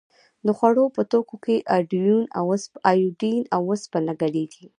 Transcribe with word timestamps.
د 0.45 0.47
خوړو 0.57 0.85
په 0.95 1.01
توکو 1.11 1.35
کې 1.45 1.55
ایوډین 2.89 3.41
او 3.55 3.61
اوسپنه 3.71 4.13
ګډیږي؟ 4.21 4.65